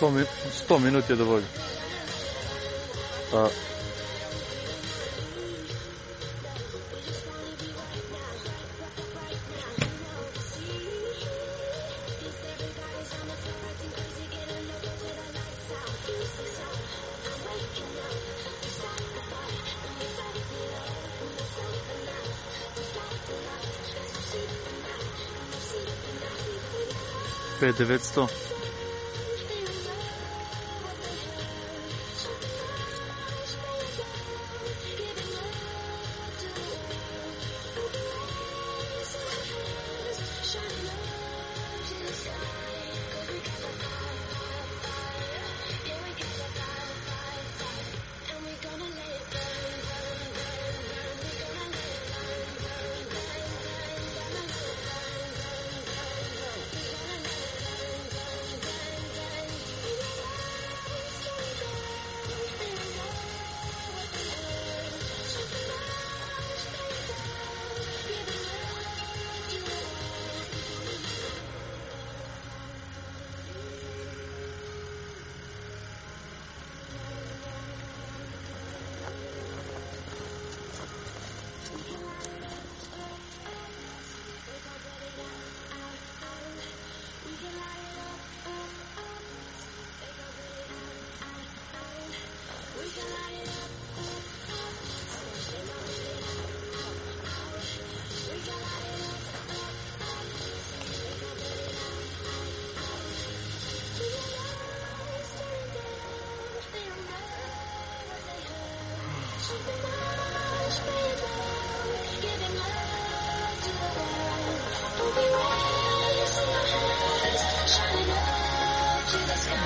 [0.00, 0.24] 100,
[0.68, 1.46] 100 minut je dovoljno.
[3.32, 3.48] A, pa.
[27.60, 28.47] P900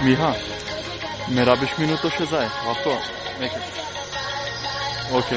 [0.03, 0.35] Mihá,
[1.31, 2.95] ne rabiš minuto še zdaj, lahko
[3.39, 3.63] nekaj.
[5.15, 5.31] Ok.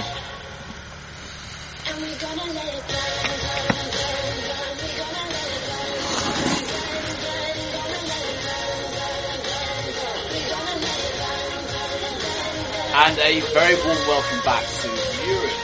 [13.06, 14.90] And a very warm welcome back to
[15.29, 15.61] Europe,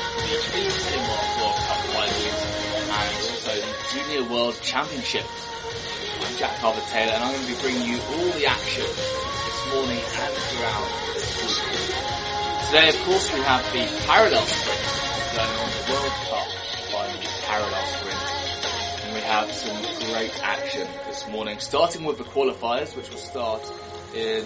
[0.93, 2.41] the World Cup finals,
[2.85, 5.50] and also the Junior World Championships.
[6.41, 10.01] Jack Harvard Taylor and I'm going to be bringing you all the action this morning
[10.01, 11.85] and throughout this week.
[12.65, 14.81] Today, of course, we have the parallel sprint
[15.37, 16.47] going on the World Cup
[16.89, 19.05] final parallel sprint.
[19.05, 23.61] And we have some great action this morning, starting with the qualifiers, which will start
[24.15, 24.43] in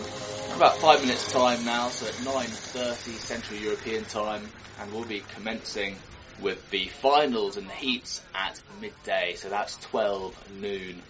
[0.57, 4.49] about five minutes time now, so at 9.30 Central European time,
[4.81, 5.95] and we'll be commencing
[6.41, 11.01] with the finals and the heats at midday, so that's 12 noon.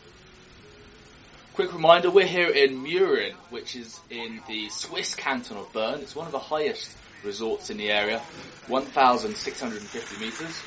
[1.55, 6.01] Quick reminder, we're here in Mürren, which is in the Swiss canton of Bern.
[6.01, 6.91] It's one of the highest
[7.23, 8.19] resorts in the area,
[8.67, 10.61] 1,650 metres.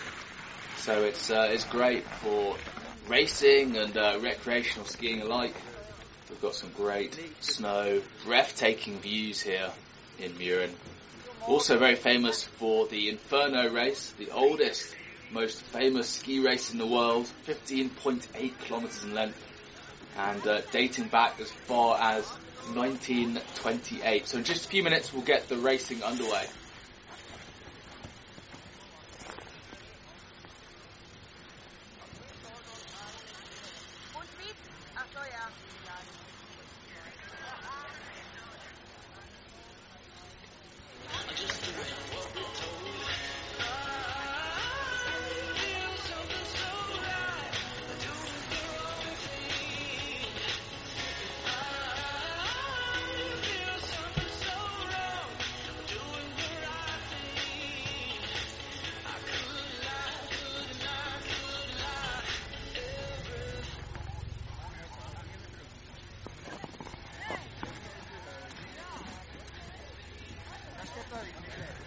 [0.78, 2.56] So it's, uh, it's great for
[3.06, 5.54] racing and uh, recreational skiing alike.
[6.30, 9.70] We've got some great snow, breathtaking views here
[10.18, 10.70] in Mürren.
[11.46, 14.96] Also very famous for the Inferno race, the oldest,
[15.32, 19.47] most famous ski race in the world, 15.8 kilometres in length,
[20.18, 22.32] and uh, dating back as far as
[22.74, 24.28] 1928.
[24.28, 26.48] So in just a few minutes we'll get the racing underway.
[70.98, 71.77] ことですね。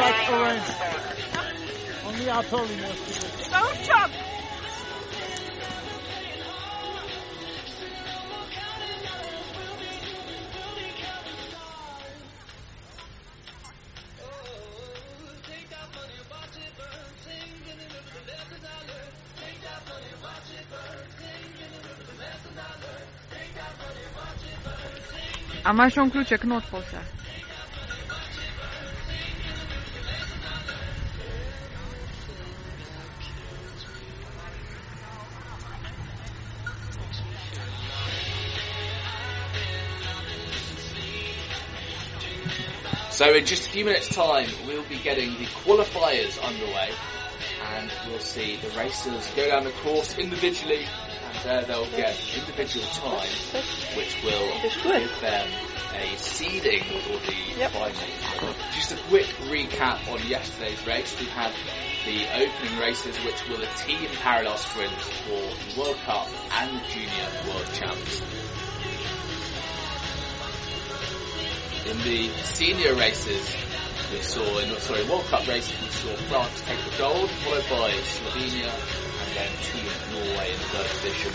[0.00, 0.70] Like orange.
[2.06, 3.50] Only apple in your cigarette.
[3.50, 4.12] Don't jump!
[25.62, 27.17] A mai și un klucze, knot posa.
[43.18, 46.88] So in just a few minutes' time, we'll be getting the qualifiers underway,
[47.64, 50.86] and we'll see the racers go down the course individually,
[51.26, 53.28] and there they'll get individual time,
[53.96, 55.50] which will give them
[55.96, 57.72] a seeding for the Yep.
[57.72, 58.54] final.
[58.72, 61.18] Just a quick recap on yesterday's race.
[61.18, 61.52] We had
[62.04, 66.84] the opening races, which were the team parallel sprints for the World Cup and the
[66.92, 68.22] Junior World Champs.
[71.88, 73.56] In the senior races,
[74.12, 77.64] we saw, in the sorry, World Cup races, we saw France take the gold, followed
[77.70, 81.32] by Slovenia, and then Team Norway in the third position.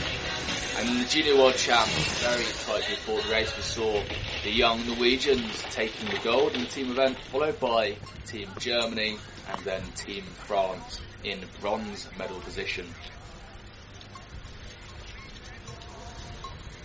[0.77, 4.03] And in the Junior World Champs, very tight before the race, we saw
[4.43, 7.97] the young Norwegians taking the gold in the team event, followed by
[8.27, 9.17] Team Germany,
[9.49, 12.85] and then Team France in bronze medal position.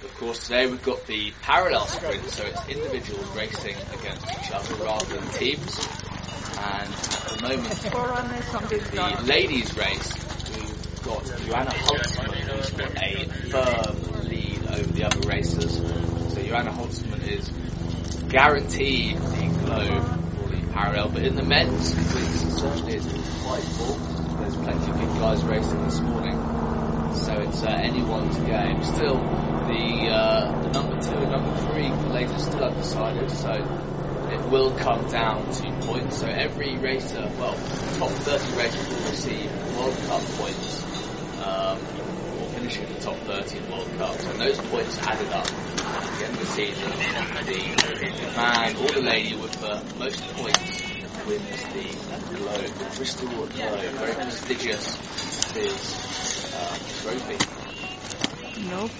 [0.04, 4.74] Of course, today we've got the parallel sprint, so it's individuals racing against each other
[4.84, 5.76] rather than teams.
[6.56, 7.68] And at the moment,
[8.90, 10.14] the ladies' race,
[10.54, 15.78] we've got Joanna Holzmann, who's got a firm lead over the other racers.
[15.78, 17.48] So Joanna Holzmann is
[18.28, 20.04] guaranteed the globe
[20.36, 23.04] for the parallel, but in the men's, which certainly is
[23.42, 23.96] quite full,
[24.38, 26.58] there's plenty of good guys racing this morning.
[27.14, 28.84] So it's uh, anyone's game.
[28.84, 29.16] Still,
[29.68, 33.52] the, uh, the number two and number three ladies are still undecided, so
[34.32, 36.18] it will come down to points.
[36.18, 37.54] So every racer, well,
[37.98, 40.82] top 30 racers will receive World Cup points
[41.44, 44.16] um, for finishing in the top 30 in World Cup.
[44.16, 46.90] So those points added up at the end of the season.
[46.90, 50.82] The, man or the lady with the most points
[51.26, 57.36] wins the Globe, the Crystal Globe, very prestigious is uh, trophy.
[58.68, 58.90] Nope.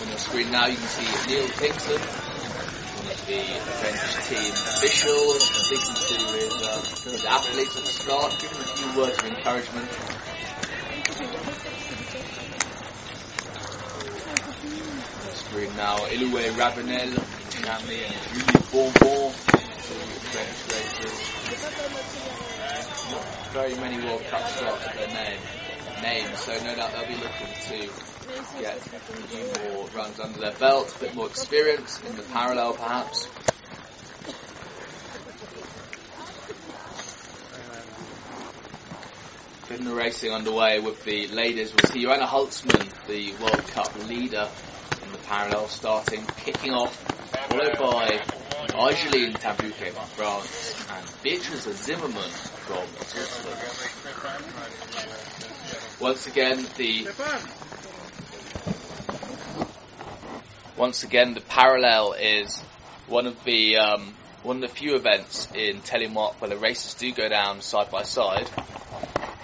[0.00, 2.00] On your screen now you can see Neil Kingston,
[3.26, 3.42] the
[3.80, 6.80] French team officials, speaking to his, uh,
[7.10, 9.90] his athletes at the start, giving a few words of encouragement.
[15.20, 17.12] On the screen now, Iloué Ravanel,
[17.50, 19.36] Chamley and Julie Bourbon,
[19.84, 20.00] two
[20.32, 21.18] French racers.
[23.12, 25.40] Not very many World Cup starts with their name,
[26.02, 28.19] names, so no doubt they'll be looking to
[28.60, 32.74] get a few more runs under their belt, a bit more experience in the parallel
[32.74, 33.28] perhaps.
[39.68, 41.72] Getting the racing underway with the ladies.
[41.74, 44.48] We'll see Joanna Holzmann, the World Cup leader
[45.04, 46.94] in the parallel, starting, kicking off,
[47.48, 48.20] followed by
[48.74, 53.60] Argeline Tan-Bouquet from France and Beatrice Zimmermann from Switzerland.
[56.00, 57.06] Once again, the
[60.80, 62.58] once again the parallel is
[63.06, 67.12] one of the um, one of the few events in Telemark where the races do
[67.12, 68.48] go down side by side.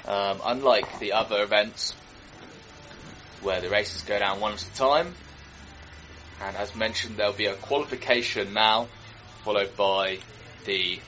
[0.07, 1.93] Um, unlike the other events
[3.43, 5.15] where the races go down one at a time.
[6.41, 8.89] And as mentioned, there'll be a qualification now,
[9.45, 10.21] followed by
[10.65, 11.01] the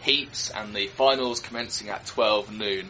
[0.00, 2.88] heats and the finals commencing at 12 noon.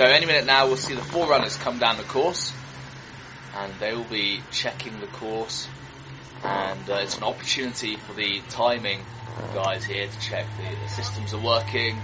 [0.00, 2.54] So any minute now we'll see the four runners come down the course
[3.54, 5.68] and they will be checking the course
[6.42, 9.00] and uh, it's an opportunity for the timing
[9.52, 12.00] guys here to check the, the systems are working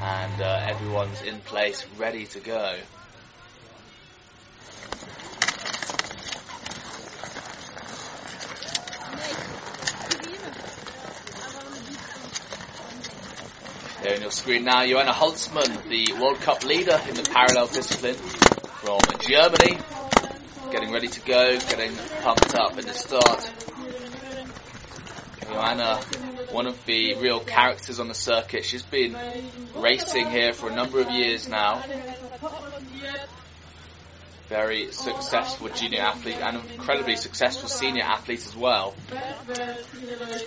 [0.00, 2.78] and uh, everyone's in place ready to go.
[14.04, 18.16] There on your screen now, Joanna Holzmann, the World Cup leader in the parallel discipline
[18.16, 19.80] from Germany,
[20.70, 23.50] getting ready to go, getting pumped up in the start.
[25.48, 25.96] Joanna,
[26.50, 29.16] one of the real characters on the circuit, she's been
[29.74, 31.82] racing here for a number of years now.
[34.50, 38.94] Very successful junior athlete and incredibly successful senior athlete as well.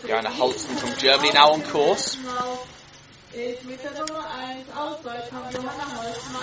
[0.05, 2.19] Joanna Holzmann from Germany now on course.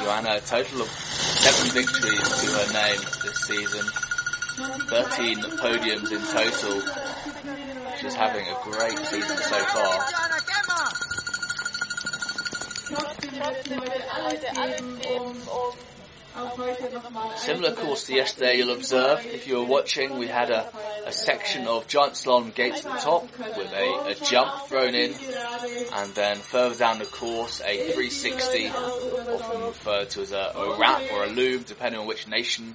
[0.04, 3.86] Joanna, a total of seven victories to her name this season.
[4.56, 6.80] 13 podiums in total.
[8.00, 10.06] She's having a great season so far.
[17.36, 20.70] Similar course to yesterday, you'll observe, if you were watching, we had a,
[21.06, 25.14] a section of giant slalom gates at the top with a, a jump thrown in,
[25.94, 31.02] and then further down the course, a 360, often referred to as a, a wrap
[31.12, 32.74] or a loop, depending on which nation,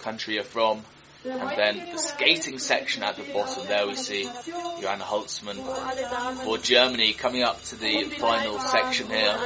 [0.00, 0.82] country you're from.
[1.24, 5.56] And then the skating section at the bottom, there we see Johanna Holzmann
[6.44, 9.36] for Germany coming up to the final section here.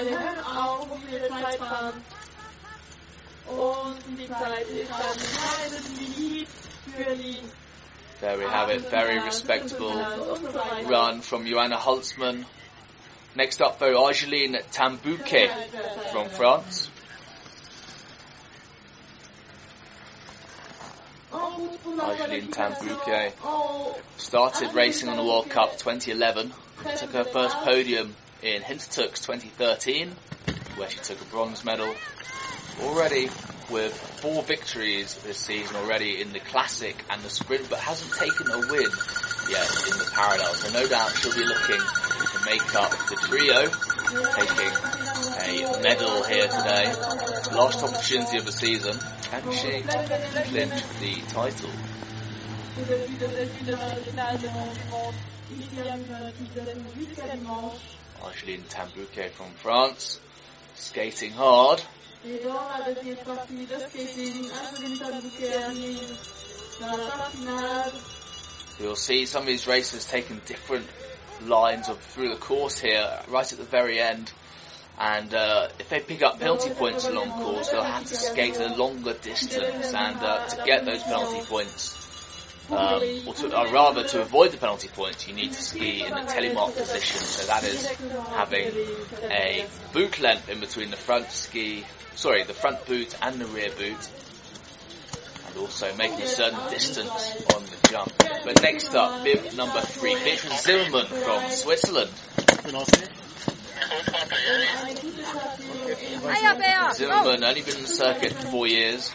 [8.20, 9.94] There we have it, very respectable
[10.86, 12.46] run from Johanna Holzmann.
[13.34, 15.50] Next up though, Argeline Tan-Bouquet
[16.12, 16.90] from France.
[22.00, 23.32] Argeline Tan-Bouquet
[24.16, 26.54] started racing on the World Cup 2011,
[26.96, 30.10] took her first podium in Hintertux 2013,
[30.76, 31.94] where she took a bronze medal.
[32.82, 33.30] Already
[33.70, 38.50] with four victories this season already in the classic and the sprint, but hasn't taken
[38.50, 38.90] a win
[39.50, 40.54] yet in the parallel.
[40.54, 43.68] So no doubt she'll be looking to make up the trio,
[44.34, 44.72] taking
[45.38, 46.92] a medal here today.
[47.56, 48.98] Last opportunity of the season.
[49.30, 51.70] Can she clinch the title?
[58.22, 60.20] Argeline Tan-Bouquet from France,
[60.74, 61.82] skating hard.
[68.80, 70.86] You'll see some of these racers taking different
[71.42, 74.32] lines of through the course here, right at the very end.
[74.98, 78.74] And uh, if they pick up penalty points along course, they'll have to skate a
[78.74, 79.92] longer distance.
[79.92, 81.96] And uh, to get those penalty points,
[82.70, 86.10] um, or, to, or rather to avoid the penalty points, you need to ski in
[86.10, 87.20] the telemark position.
[87.20, 87.86] So that is
[88.34, 88.72] having
[89.30, 91.84] a boot length in between the front ski,
[92.16, 94.08] sorry, the front boot and the rear boot,
[95.46, 97.10] and also making a certain distance
[97.54, 98.12] on the jump.
[98.44, 102.10] But next up, bib number three, Beatrice Zimmermann from Switzerland.
[106.94, 109.12] Zimmermann only been in the circuit for four years.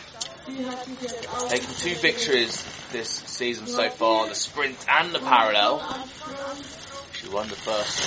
[1.49, 6.07] Taking two victories this season so far, the sprint and the parallel.
[7.13, 7.97] She won the first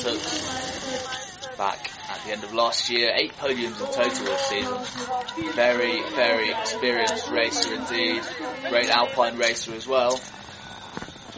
[0.00, 3.12] sprint back at the end of last year.
[3.14, 5.52] Eight podiums in total this season.
[5.54, 8.22] Very, very experienced racer indeed.
[8.70, 10.16] Great alpine racer as well.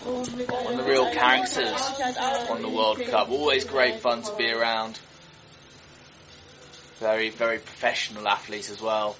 [0.05, 1.83] One of the real characters
[2.51, 3.31] on the World Cup.
[3.31, 4.99] Always great fun to be around.
[6.99, 9.17] Very, very professional athlete as well.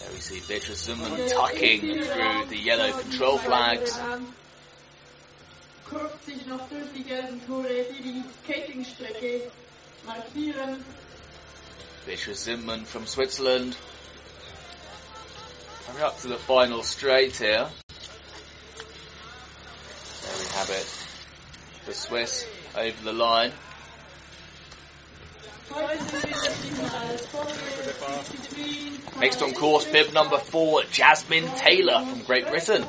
[0.00, 3.98] There we see Beatrice Zimmermann tucking through the yellow control flags.
[12.06, 13.76] Beatrice Zimmermann from Switzerland.
[15.86, 17.68] Coming up to the final straight here.
[20.22, 21.06] There we have it.
[21.86, 23.52] The Swiss over the line.
[29.18, 32.84] Next on course, bib number four, Jasmine Taylor from Great Britain.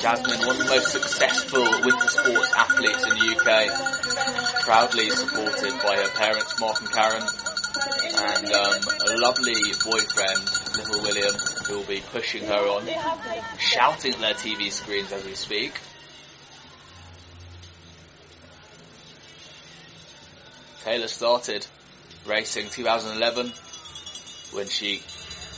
[0.00, 5.96] Jasmine, one of the most successful winter sports athletes in the UK, proudly supported by
[5.96, 8.80] her parents, Mark and Karen, and um,
[9.10, 9.54] a lovely
[9.84, 10.40] boyfriend,
[10.76, 11.34] little William,
[11.66, 12.88] who will be pushing her on,
[13.58, 15.78] shouting at their TV screens as we speak.
[20.84, 21.66] Taylor started
[22.26, 23.52] racing 2011
[24.52, 25.02] when she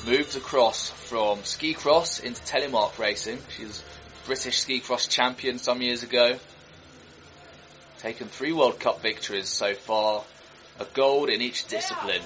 [0.07, 3.39] moved across from ski cross into telemark racing.
[3.57, 3.83] She was
[4.27, 6.39] British ski cross champion some years ago.
[7.99, 10.25] Taken three World Cup victories so far,
[10.81, 12.23] a gold in each discipline.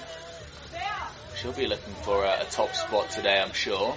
[1.35, 3.95] She'll be looking for a, a top spot today, I'm sure.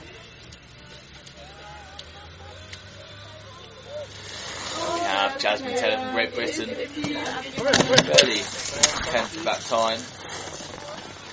[4.95, 8.41] We have Jasmine Taylor from Great Britain, fairly
[9.11, 10.01] tenth that time.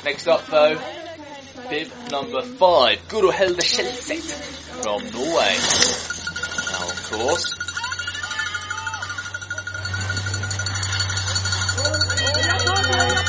[0.05, 0.79] Next up though,
[1.57, 4.21] Bib number five, Guro Hilde Skjelset
[4.83, 5.57] from Norway.
[6.71, 7.53] Now, of course,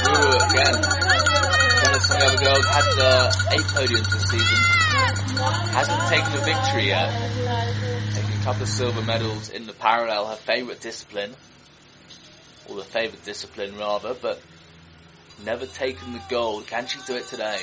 [0.05, 0.77] Guru again,
[1.83, 3.13] one of some other girls had the
[3.53, 4.59] eight podiums this season.
[5.73, 7.11] Hasn't taken a victory yet.
[8.13, 11.35] Taking a couple of silver medals in the parallel, her favourite discipline,
[12.69, 14.41] or the favourite discipline rather, but
[15.45, 16.67] never taken the gold.
[16.67, 17.59] Can she do it today?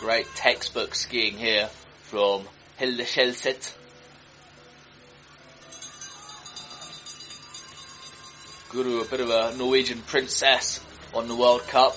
[0.00, 1.68] Great textbook skiing here
[2.04, 3.74] from Hilde Skjelset.
[8.70, 11.92] Guro, a bit of a Norwegian princess on the World Cup.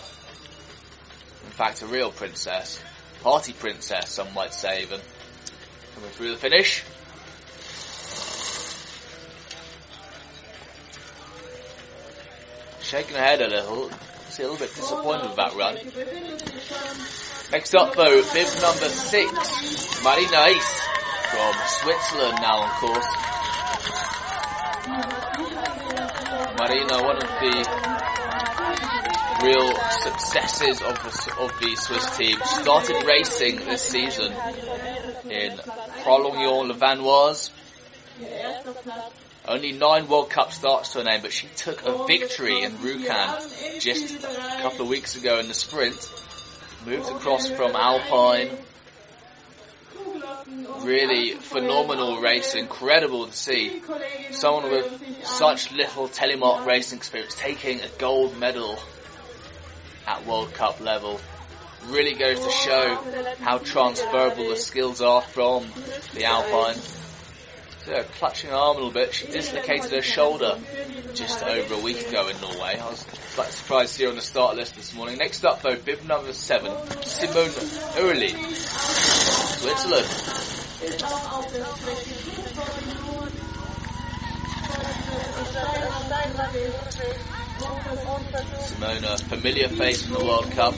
[1.45, 2.77] In fact, a real princess.
[3.21, 4.99] Party princess, some might say even.
[5.95, 6.83] Coming through the finish.
[12.81, 13.89] Shaking her head a little.
[14.27, 15.77] See a little bit disappointed with that run.
[17.53, 19.31] Next up though, bib number six,
[20.03, 20.59] Marina
[21.29, 23.05] from Switzerland now on course.
[26.57, 27.53] Marina, one of the
[29.43, 34.33] real successes of the, of the Swiss team, started racing this season
[35.29, 35.55] in
[36.01, 37.51] Pralognan-la-Vanoise.
[39.47, 43.79] Only nine World Cup starts to her name, but she took a victory in Rjukan
[43.79, 46.09] just a couple of weeks ago in the sprint.
[46.85, 48.49] Moved across from Alpine.
[50.81, 53.81] Really phenomenal race, incredible to see.
[54.31, 58.77] Someone with such little telemark racing experience taking a gold medal
[60.05, 61.21] at World Cup level.
[61.87, 62.95] Really goes to show
[63.39, 65.65] how transferable the skills are from
[66.13, 66.75] the Alpine.
[67.85, 70.57] So, clutching her arm a little bit, she dislocated her shoulder
[71.13, 72.79] just over a week ago in Norway.
[72.79, 75.17] I was quite surprised to see her on the start list this morning.
[75.17, 76.71] Next up though, bib number seven,
[77.03, 77.49] Simone
[77.99, 78.31] Oehrli,
[79.59, 80.07] Switzerland.
[88.67, 90.73] Simone, a familiar face from the World Cup.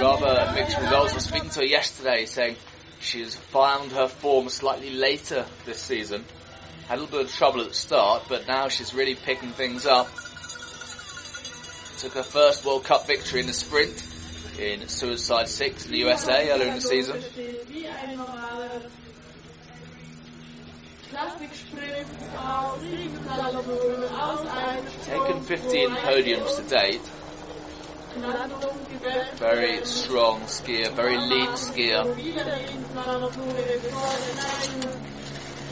[0.00, 1.12] Rather mixed results.
[1.12, 2.56] I was speaking to her yesterday saying
[3.02, 6.24] she's found her form slightly later this season.
[6.88, 9.86] Had a little bit of trouble at the start, but now she's really picking things
[9.86, 10.08] up.
[11.98, 14.06] Took her first World Cup victory in the sprint
[14.58, 17.22] in Suicide 6 in the USA earlier in the season.
[25.04, 27.00] Taken 15 podiums to date.
[28.14, 32.04] Very strong skier, very lean skier.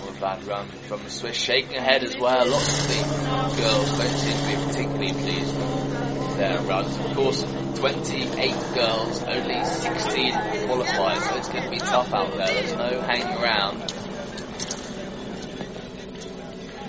[0.01, 2.49] Not a bad run from the Swiss, shaking her head as well.
[2.49, 6.97] Lots of the girls don't seem to be particularly pleased with their runs.
[6.97, 7.45] Of course,
[7.77, 10.33] 28 girls, only 16
[10.67, 12.47] qualified, so it's going to be tough out there.
[12.47, 13.81] There's no hanging around.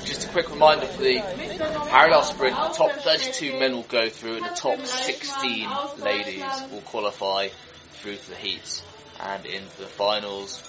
[0.06, 1.20] Just a quick reminder for the
[1.90, 6.80] parallel sprint, the top 32 men will go through and the top 16 ladies will
[6.82, 7.50] qualify
[7.96, 8.82] through to the heats
[9.20, 10.64] and into the finals.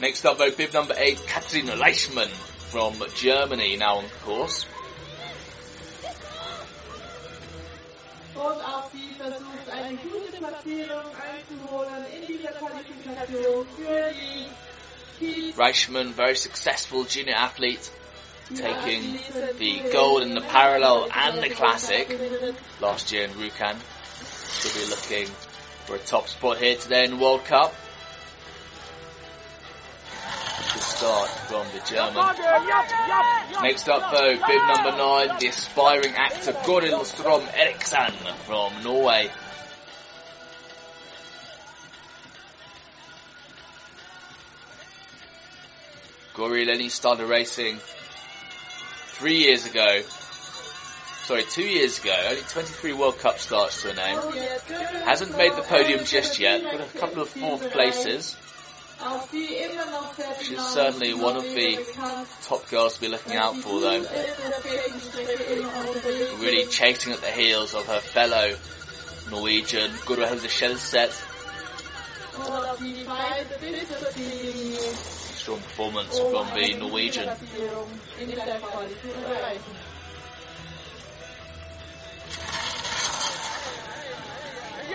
[0.00, 4.64] Next up though, bib number 8, Katrina Leichmann from Germany now on course.
[15.56, 17.90] Reichmann, very successful junior athlete,
[18.54, 19.18] taking
[19.58, 22.18] the gold in the parallel and the classic
[22.80, 23.76] last year in Rjukan.
[24.60, 25.26] Should be looking
[25.86, 27.74] for a top spot here today in the World Cup.
[30.74, 33.62] Good start from the German.
[33.62, 38.12] Next up though, bib number nine, the aspiring actor Goril Strom Eriksson
[38.46, 39.30] from Norway.
[46.34, 47.78] Goril only started racing
[49.20, 50.00] three years ago.
[51.24, 52.16] Sorry, two years ago.
[52.30, 54.18] Only 23 World Cup starts to her name.
[55.04, 56.62] Hasn't made the podium just yet.
[56.62, 58.34] Got a couple of fourth places.
[60.40, 61.78] She's certainly one of the
[62.44, 64.00] top girls to be looking out for though.
[66.40, 68.54] Really chasing at the heels of her fellow
[69.30, 71.12] Norwegian Guro Hilde Skjelset.
[75.48, 77.24] Und die beiden bis zur Ziellinie Strong performance oh, from the Norwegian.
[77.24, 79.76] Platzierung um, in der Quali zu erreichen.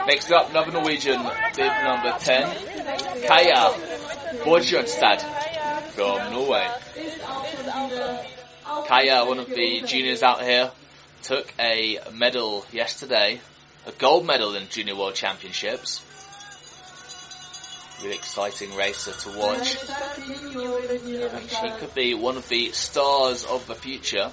[0.07, 1.23] Next up, another Norwegian,
[1.55, 2.43] bib number 10,
[3.27, 3.73] Kaya
[4.43, 5.21] Borjørnstad
[5.95, 6.67] from Norway.
[6.95, 8.25] Ist auch schon wieder
[8.87, 10.71] Kaya, one of the juniors out here,
[11.23, 13.41] took a medal yesterday,
[13.87, 16.01] a gold medal in Junior World Championships.
[18.05, 19.77] An exciting racer to watch.
[19.83, 24.29] And she could be one of the stars of the future.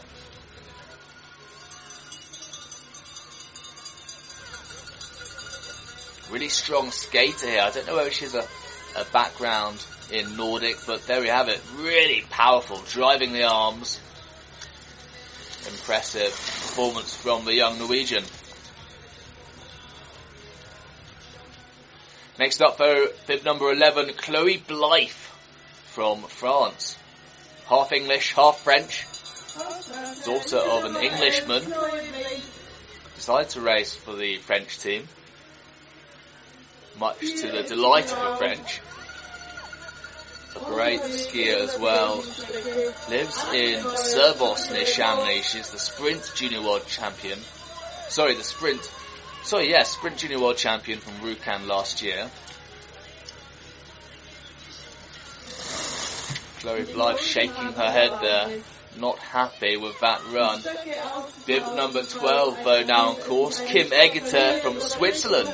[6.30, 7.62] Really strong skater here.
[7.62, 8.44] I don't know whether she's a,
[8.94, 9.82] a background
[10.12, 11.62] in Nordic, but there we have it.
[11.78, 13.98] Really powerful, driving the arms.
[15.66, 18.24] Impressive performance from the young Norwegian.
[22.42, 25.10] Next up though, bib number 11, Chloe Blythe
[25.84, 26.98] from France.
[27.68, 29.06] Half English, half French.
[30.24, 31.72] Daughter of an Englishman.
[33.14, 35.06] Decided to race for the French team.
[36.98, 38.80] Much to the delight of the French.
[40.56, 42.16] A great skier as well.
[43.08, 45.42] Lives in Servoz near Chamonix.
[45.42, 47.38] She's the sprint junior world champion.
[48.08, 48.82] Sorry, the sprint
[49.42, 52.30] so yes, Sprint Junior World Champion from Rjukan last year.
[56.60, 58.60] Chloe Blythe shaking her head there,
[58.98, 60.62] not happy with that run.
[61.44, 65.48] Bib number 12 though now on course, Kim Egeter from Switzerland.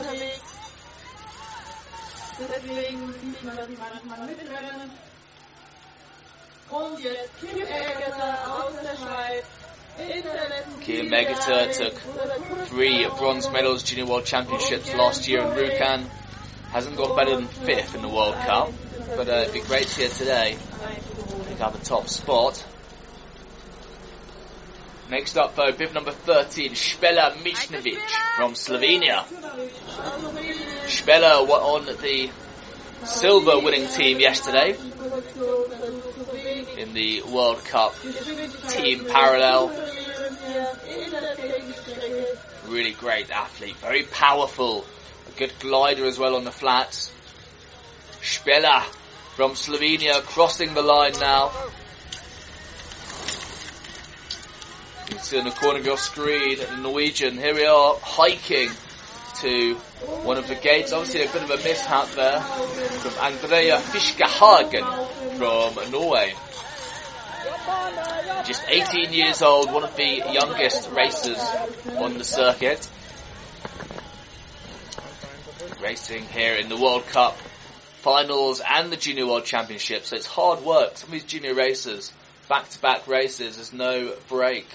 [7.41, 9.58] Kim Egeter
[11.73, 11.95] took
[12.67, 16.05] three bronze medals Junior World Championships last year in Rjukan.
[16.71, 18.73] Hasn't got better than fifth in the World Cup,
[19.17, 20.57] but uh, it'd be great to hear today.
[21.47, 22.65] Pick up a top spot.
[25.11, 27.99] Next up though, bib number 13, Spela Michnovic
[28.37, 29.25] from Slovenia.
[30.87, 32.31] Spela were on the
[33.05, 34.77] silver winning team yesterday
[36.99, 37.95] the World Cup
[38.71, 39.69] team parallel.
[42.67, 44.85] Really great athlete, very powerful,
[45.29, 47.13] a good glider as well on the flats.
[48.21, 48.83] Spela
[49.37, 51.53] from Slovenia crossing the line now.
[55.13, 57.39] You see in the corner of your screen, the Norwegian.
[57.39, 58.71] Here we are hiking
[59.43, 59.75] to
[60.25, 60.93] one of the gates.
[60.93, 66.35] Obviously a bit of a mishap there from Andrea Fiskehagen from Norway.
[68.47, 71.39] Just 18 years old, one of the youngest racers
[71.97, 72.89] on the circuit.
[75.83, 77.37] Racing here in the World Cup
[77.99, 80.97] finals and the Junior World Championship, so it's hard work.
[80.97, 82.13] Some of these junior racers,
[82.49, 84.67] back-to-back races, there's no break.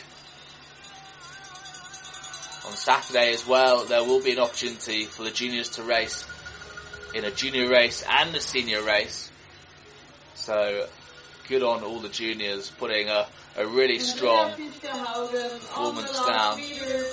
[2.66, 6.26] On Saturday as well, there will be an opportunity for the juniors to race
[7.14, 9.32] in a junior race and a senior race.
[10.36, 10.88] So
[11.54, 16.58] good on all the juniors putting a, a really strong performance down.
[16.58, 17.06] Here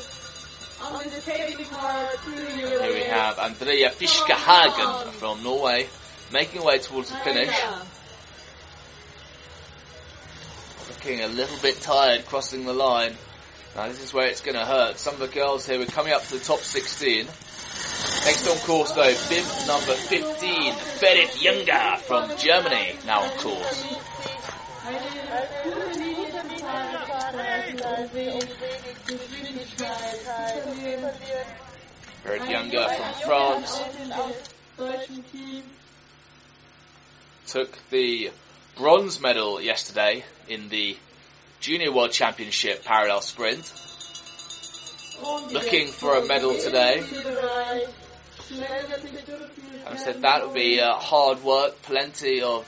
[2.90, 5.88] we have Andrea Fiskehagen from Norway
[6.32, 7.54] making way towards the finish.
[10.88, 13.12] Looking a little bit tired crossing the line.
[13.76, 14.96] Now this is where it's going to hurt.
[14.96, 17.26] Some of the girls here, we're coming up to the top 16.
[17.26, 24.09] Next on course though, bib number 15, Berit Junger from Germany, now on course.
[32.24, 33.82] Berit Junger from France.
[37.46, 38.30] Took the
[38.76, 40.96] bronze medal yesterday in the
[41.60, 43.70] Junior World Championship parallel sprint.
[45.52, 47.04] Looking for a medal today.
[49.86, 52.66] I said that would be uh, hard work, plenty of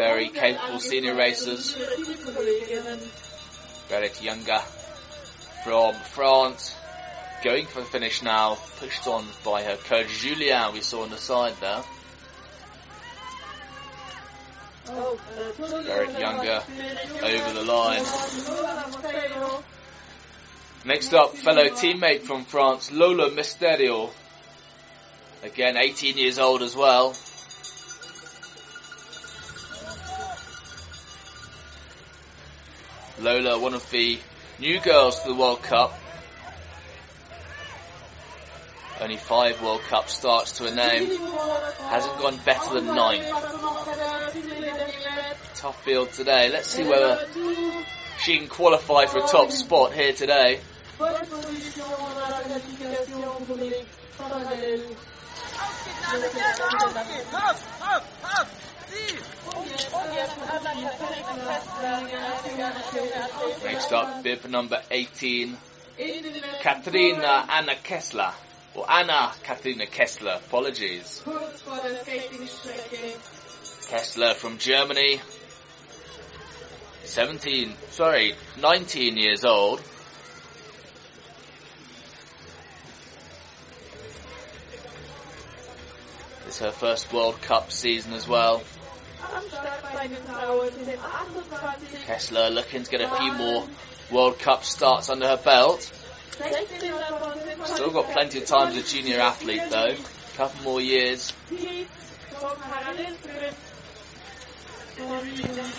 [0.00, 1.76] very capable senior racers.
[3.90, 4.62] Berit Junger
[5.62, 6.74] from France,
[7.44, 11.18] going for the finish now, pushed on by her coach Julien, we saw on the
[11.18, 11.82] side there.
[14.86, 16.62] Berit Junger
[17.22, 18.04] over the line.
[20.86, 24.08] Next up, fellow teammate from France, Lola Mysterio.
[25.42, 27.14] Again, 18 years old as well.
[33.20, 34.18] Lola, one of the
[34.58, 35.98] new girls to the World Cup.
[38.98, 41.06] Only five World Cup starts to a name.
[41.88, 43.22] Hasn't gone better than nine.
[45.54, 46.48] Tough field today.
[46.50, 47.26] Let's see whether
[48.22, 50.60] she can qualify for a top spot here today.
[63.64, 65.56] Next up, bib number 18,
[66.60, 68.32] Katrina Anna Kessler.
[68.74, 71.22] Or Anna Katrina Kessler, apologies.
[73.88, 75.20] Kessler from Germany.
[77.04, 79.82] 17, sorry, 19 years old.
[86.46, 88.62] It's her first World Cup season as well.
[92.06, 93.66] Kessler looking to get a few more
[94.10, 95.92] World Cup starts under her belt.
[96.32, 99.94] 16 davon sind Still got plenty of time as a junior athlete though.
[99.94, 101.32] A Couple more years.
[101.48, 101.86] Pete
[102.40, 103.56] vom Parallelsprint.
[104.98, 105.70] Norwegen.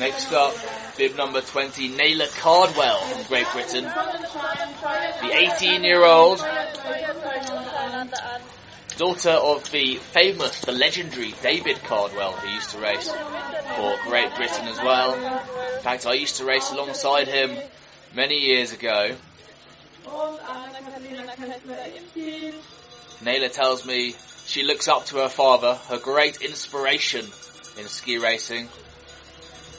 [0.00, 0.54] Next up,
[0.98, 3.84] bib number 20, Naylor Cardwell from Great Britain.
[3.84, 6.40] The 18 year old
[8.96, 14.66] daughter of the famous, the legendary David Cardwell, who used to race for Great Britain
[14.68, 15.14] as well.
[15.14, 17.56] In fact, I used to race alongside him
[18.14, 19.16] many years ago.
[23.22, 24.14] Naylor tells me
[24.46, 27.24] she looks up to her father, her great inspiration
[27.78, 28.68] in ski racing.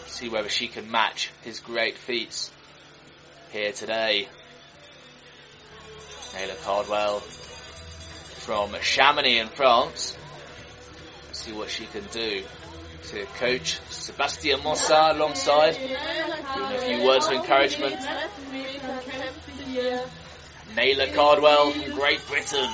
[0.08, 2.51] See whether she can match his great feats
[3.51, 4.28] here today.
[6.34, 7.21] Naylor Cardwell
[8.46, 10.16] from Chamonix in France.
[11.32, 12.44] See what she can do.
[13.08, 17.96] To coach Sebastian Mossa alongside, giving a few words of encouragement.
[20.76, 22.70] Naylor Cardwell from Great Britain.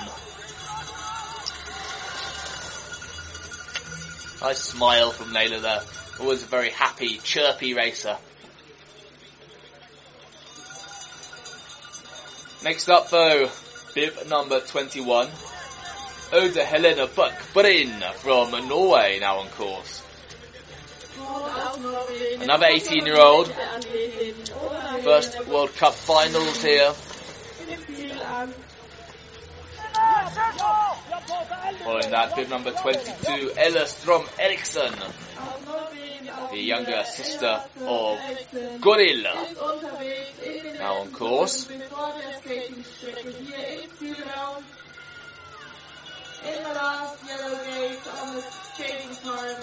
[4.41, 5.81] Nice smile from Naylor there.
[6.19, 8.17] Always a very happy, chirpy racer.
[12.63, 13.49] Next up though,
[13.95, 15.29] bib number 21.
[16.33, 20.01] Oda Helena Buck Bryn from Norway now on course.
[22.41, 23.53] Another 18 year old.
[25.03, 26.93] First World Cup finals here.
[31.83, 34.93] Following that, bib number 22, Ella Strom Eriksson,
[36.51, 38.19] the younger sister of
[38.79, 39.33] Gorilla.
[40.79, 41.67] Now on course.
[46.43, 49.57] In the last yellow gate on the skating part.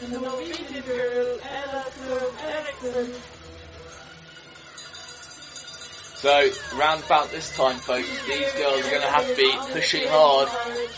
[0.00, 3.39] The Norwegian girl, Ella Strom Eriksson.
[6.20, 10.06] So, round about this time, folks, these girls are going to have to be pushing
[10.06, 10.50] hard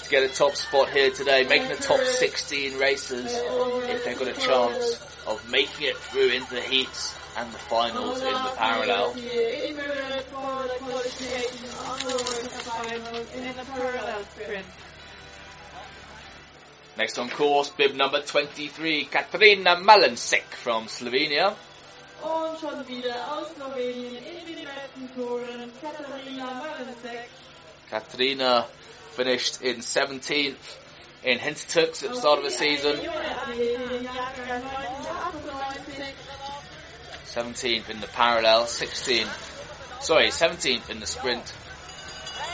[0.02, 4.26] to get a top spot here today, making the top 16 racers if they've got
[4.26, 9.14] a chance of making it through into the heats and the finals in the parallel.
[16.98, 21.54] Next on course, bib number 23, Katrina Malensek from Slovenia.
[22.22, 27.28] Und schon wieder aus Slowenien in den letzten Toren Katharina Malensek.
[27.90, 28.66] Katrina
[29.16, 30.54] finished in 17th
[31.24, 32.96] in Hintertux at the start of the season.
[37.26, 41.54] 17th in the parallel, 16th, sorry, 17th in the sprint,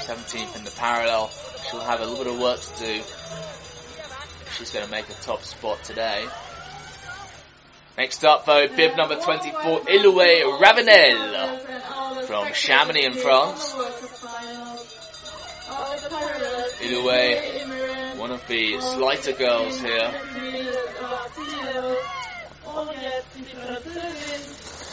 [0.06, 1.30] 17th in the parallel.
[1.68, 3.02] She'll have a little bit of work to do.
[4.56, 6.26] She's going to make a top spot today.
[7.98, 13.74] Next up though, bib number 24, Iloué Ravanel from Chamonix in France.
[16.80, 20.14] Iloué, one of the slighter girls here.
[22.64, 24.42] Und jetzt die Französin,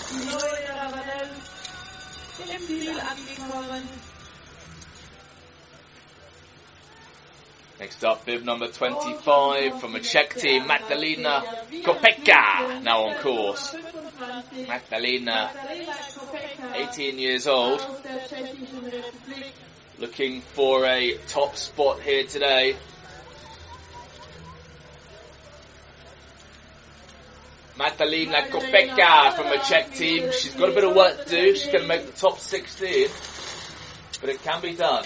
[0.09, 1.29] die neue Ravanel,
[2.55, 3.87] im Ziel angekommen.
[7.77, 11.43] Next up, bib number 25 from a Czech team, Magdalena
[11.83, 13.75] Kopeka, now on course.
[14.65, 15.51] Magdalena,
[16.73, 17.85] 18 years old,
[19.99, 22.77] looking for a top spot here today.
[27.77, 30.31] Magdalena Kopeka from a Czech team.
[30.31, 31.55] She's got a bit of work to do.
[31.57, 33.09] She's going to make the top 16,
[34.21, 35.03] but it can be done.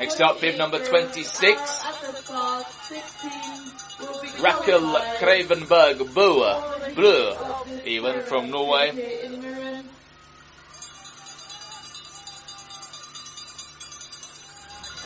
[0.00, 3.30] Next up, bib number 26, At the start, 16
[4.00, 7.34] will be Rakel Kravenberg Boer, Blue,
[7.84, 8.88] even from Norway.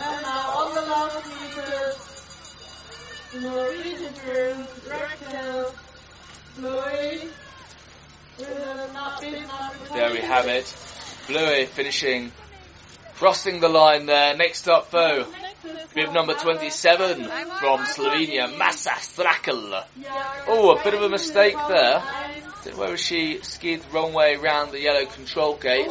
[0.01, 1.99] And now on the last meters,
[3.43, 5.75] Norwegian girl, Raquel
[6.55, 7.29] Chloe,
[8.39, 10.73] with a not big number There we have it.
[11.27, 12.31] Bluey finishing,
[13.17, 14.37] crossing the line there.
[14.37, 15.27] Next up though,
[15.95, 19.85] bib number 27 from Slovenia, Masa Strakel.
[20.47, 22.03] Oh, a bit of a mistake there.
[22.67, 25.91] Know whether she skied the wrong way around the yellow control gate,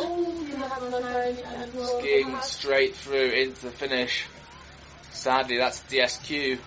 [1.99, 4.25] skiing straight through into the finish.
[5.11, 6.57] Sadly, that's DSQ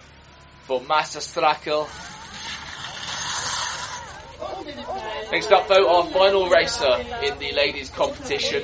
[0.66, 1.88] for Masa Strakel.
[4.40, 5.30] Und den Preis.
[5.32, 8.62] Next up, though, our final racer in the ladies' competition,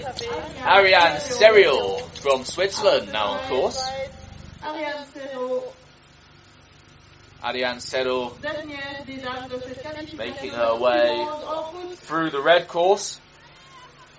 [0.64, 3.82] Ariane Serial from Switzerland, now on course.
[4.64, 5.74] Ariane Serrault,
[7.42, 11.08] Ariane Serial dernière des dames de cette qualification Making her way.
[11.08, 13.18] du monde en route through the red course,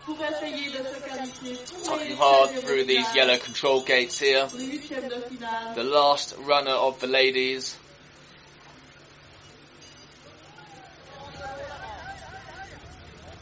[0.05, 4.47] pour essayer de se qualifier pour les tucking hard through these yellow control gates here.
[4.49, 5.75] Pour les huitièmes de finale.
[5.75, 7.77] The last runner of the ladies.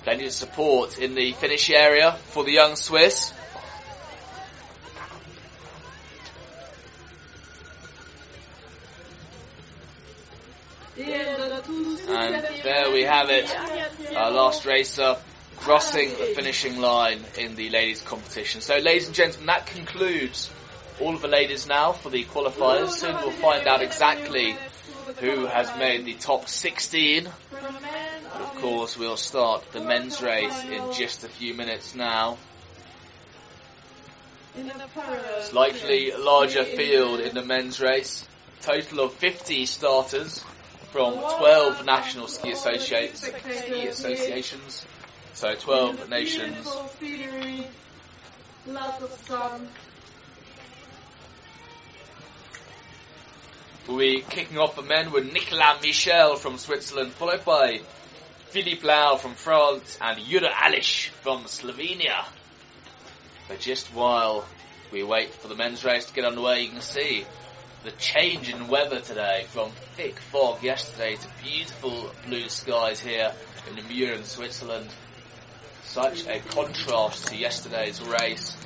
[0.03, 3.33] Plenty of support in the finish area for the young Swiss.
[10.97, 13.55] And there we have it.
[14.15, 15.17] Our last racer
[15.57, 18.61] crossing the finishing line in the ladies competition.
[18.61, 20.49] So ladies and gentlemen, that concludes
[20.99, 22.89] all of the ladies now for the qualifiers.
[22.89, 24.55] Soon we'll find out exactly
[25.19, 27.29] who has made the top 16.
[28.61, 32.37] Course we'll start the men's race in just a few minutes now.
[35.41, 38.23] Slightly larger field in the men's race.
[38.61, 40.45] Total of 50 starters
[40.91, 44.85] from 12 national ski, associate, ski associations.
[45.33, 46.53] So 12 nations.
[46.53, 47.67] Beautiful scenery,
[48.67, 49.69] lots of sun.
[53.87, 57.81] We'll be kicking off the men with Nicolas Michel from Switzerland, followed by
[58.51, 62.25] Philippe Lau from France and Jura Alish from Slovenia.
[63.47, 64.45] But just while
[64.91, 67.23] we wait for the men's race to get underway, you can see
[67.85, 73.31] the change in weather today from thick fog yesterday to beautiful blue skies here
[73.69, 73.75] in
[74.13, 74.89] in Switzerland.
[75.85, 78.57] Such a contrast to yesterday's race.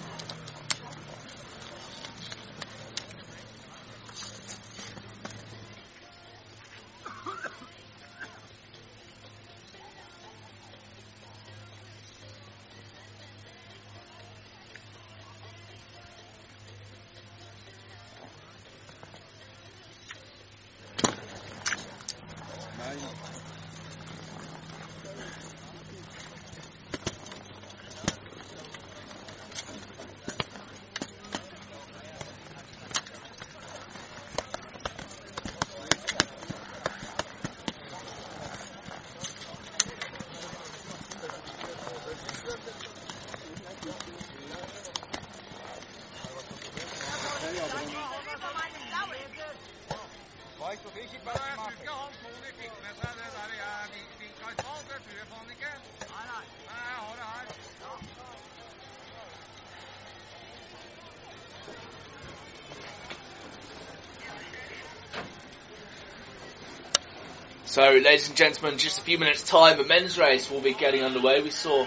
[67.76, 71.04] So, ladies and gentlemen, just a few minutes' time, the men's race will be getting
[71.04, 71.42] underway.
[71.42, 71.86] We saw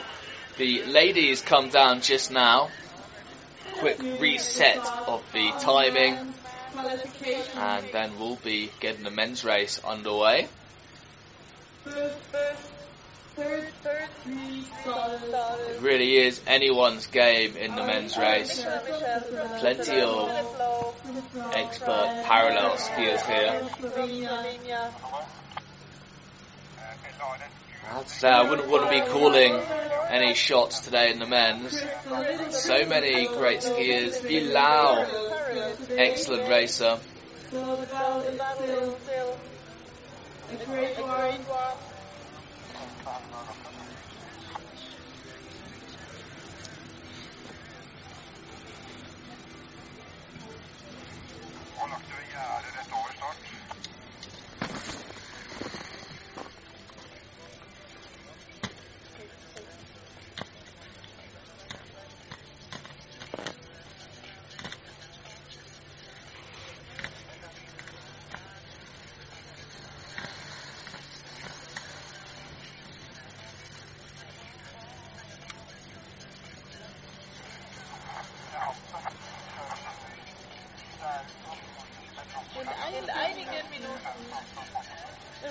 [0.59, 2.69] the ladies come down just now.
[3.79, 6.35] Quick reset of the timing,
[7.57, 10.49] and then we'll be getting the men's race underway.
[11.87, 13.73] It
[15.81, 18.63] really is anyone's game in the men's race.
[19.61, 20.29] Plenty of
[21.55, 23.63] expert parallel skiers here.
[28.07, 29.61] Say I wouldn't want to be calling
[30.11, 31.79] any shots today in the men's.
[32.51, 34.23] So many great skiers.
[34.23, 35.07] Bilal,
[35.97, 36.99] excellent racer.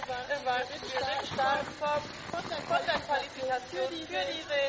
[0.09, 2.01] Erwarten wir den Start vom,
[2.31, 4.61] von, der, Qualifikation für diese,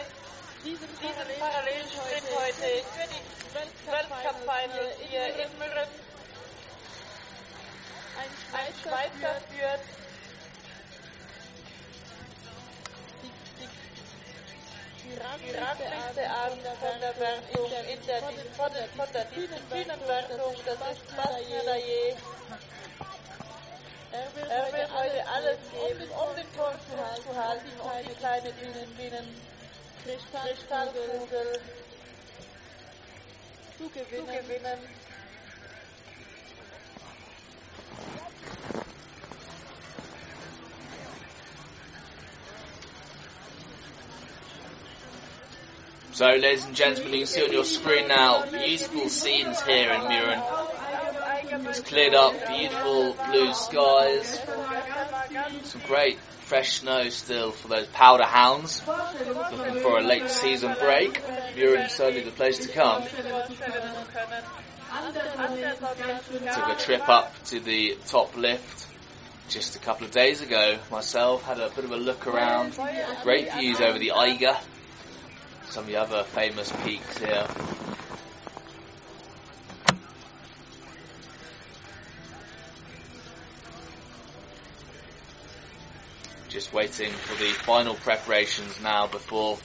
[0.64, 3.22] diesen parallelen Sprint heute für die
[3.54, 5.90] Weltcup-Finals hier in Mürren.
[8.52, 9.80] Ein Schweizer führt
[15.04, 18.22] die ranglichste Art von der Wertung in der,
[18.56, 19.28] von das
[20.98, 22.37] ist Bastien Dayer.
[24.18, 29.26] Alles geben, um den Turmschutz zu halten, um die Bienen,
[30.04, 31.60] Kristallkugel
[33.78, 34.78] zu gewinnen.
[46.18, 50.00] So, ladies and gentlemen, you can see on your screen now beautiful scenes here in
[50.00, 50.77] Mürren.
[51.66, 54.40] It's cleared up, beautiful blue skies,
[55.64, 61.22] some great fresh snow still for those powder hounds looking for a late season break.
[61.54, 63.02] Mürren's certainly the place to come.
[66.54, 68.86] Took a trip up to the top lift
[69.48, 72.78] just a couple of days ago myself, had a bit of a look around,
[73.22, 74.56] great views over the Eiger
[75.70, 77.46] some of the other famous peaks here.
[86.58, 89.58] Just waiting for the final preparations now before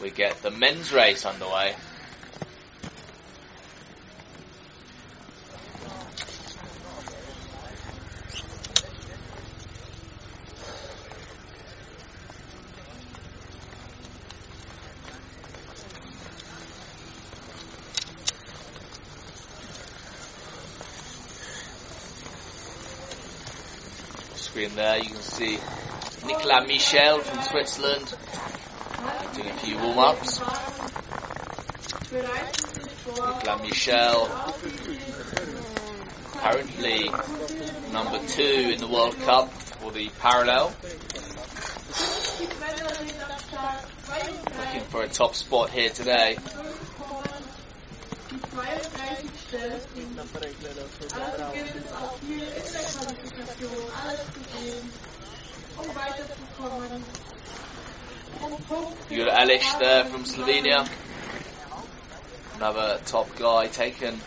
[0.00, 1.76] we get the men's race underway.
[24.34, 25.60] screen there, you can see
[26.26, 28.14] Nicolas Michel from Switzerland
[29.34, 30.40] doing a few warm ups.
[32.12, 34.28] Nicolas Michel,
[36.38, 37.10] currently
[37.92, 40.74] number two in the World Cup for the parallel.
[44.58, 46.36] Looking for a top spot here today.
[48.52, 48.88] Alles
[51.52, 53.70] gilt es auch hier in der Qualifikation,
[54.02, 54.92] alles zu geben,
[55.76, 56.49] um weiterzukommen.
[56.60, 56.66] You
[59.24, 60.86] got Elish there from Slovenia.
[62.56, 64.20] Another top guy taken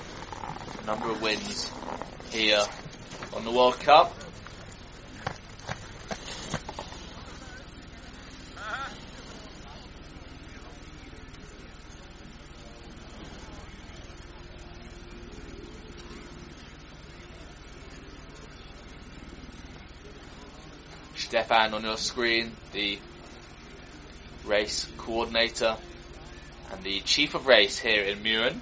[0.82, 1.70] a number of wins
[2.32, 2.64] here
[3.36, 4.23] on the World Cup.
[21.64, 22.98] Stefan on your screen, the
[24.46, 25.78] race coordinator
[26.70, 28.60] and the chief of race here in Mürren.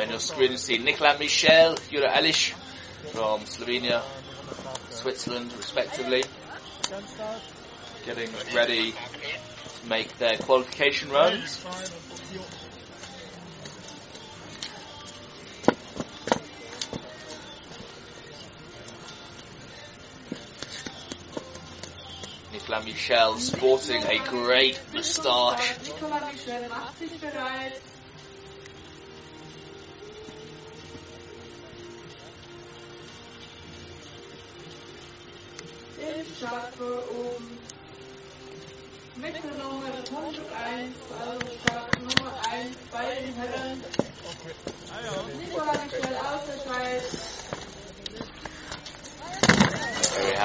[0.00, 2.54] There on your screen you see Nicolas Michel, Jura Elish
[3.12, 4.02] from Slovenia,
[4.88, 6.24] Switzerland respectively,
[8.06, 11.62] getting ready to make their qualification runs.
[22.54, 25.74] Nicolas Michel sporting a great moustache.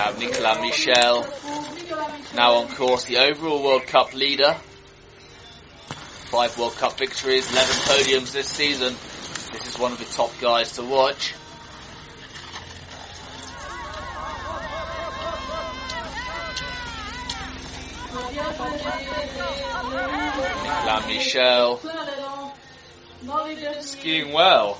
[0.06, 1.26] Have Nicolas Michel
[2.36, 4.56] now on course, the overall World Cup leader.
[6.30, 8.94] Five World Cup victories, 11 podiums this season.
[9.52, 11.34] This is one of the top guys to watch.
[20.64, 21.82] Nicolas Michel
[23.82, 24.80] skiing well.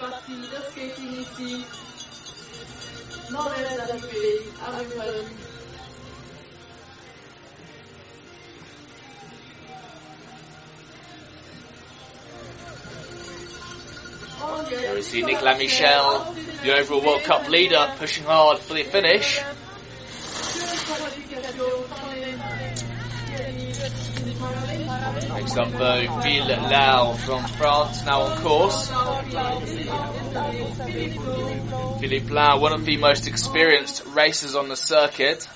[0.00, 0.06] De
[0.70, 1.66] skating ici,
[4.58, 5.26] à Mürren.
[14.70, 19.38] Here we see Nicolas Michel, the overall World Cup leader, pushing hard for the finish.
[25.40, 26.02] Next up though,
[26.70, 28.88] Lau from France, now on course.
[31.98, 35.48] Philippe Lau, one of the most experienced racers on the circuit.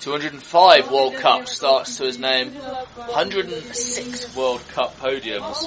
[0.00, 5.64] 205 World Cup starts to his name, 106 World Cup podiums.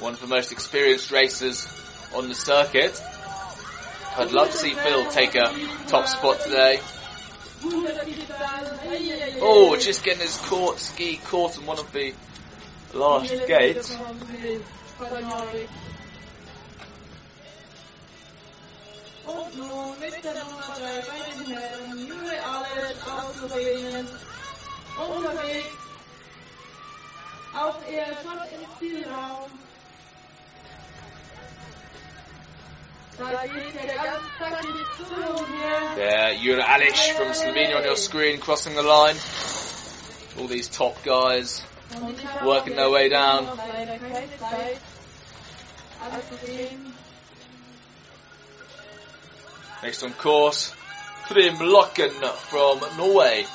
[0.00, 1.64] One of the most experienced racers
[2.12, 3.00] on the circuit.
[4.16, 5.54] I'd love to see Phil take a
[5.86, 6.80] top spot today.
[9.40, 12.12] Oh, just getting his court, ski caught in one of the
[12.92, 13.96] last gates.
[19.26, 24.08] Und nun mit der Nummer 3 bei den Herren Jure Allen aus Slowenien
[24.98, 25.68] unterwegs.
[27.54, 29.50] Auch er schon im Zielraum.
[35.96, 39.14] There, Jura Alish from Slovenia on your screen, crossing the line.
[40.38, 41.62] All these top guys.
[42.44, 43.56] Working their way down.
[49.82, 50.74] Next on course,
[51.28, 52.10] Trym Lokken
[52.50, 53.46] from Norway.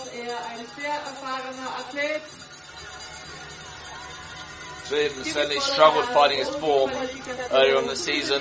[0.00, 2.22] Auch er ein sehr erfahrener Athlet.
[5.24, 6.90] Certainly struggled finding his form
[7.52, 8.40] earlier on the season.